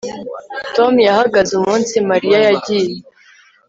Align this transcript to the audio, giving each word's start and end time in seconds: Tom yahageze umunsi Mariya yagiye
Tom 0.75 0.93
yahageze 1.07 1.51
umunsi 1.59 1.93
Mariya 2.09 2.37
yagiye 2.47 2.95